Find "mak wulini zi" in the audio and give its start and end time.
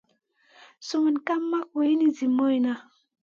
1.51-2.27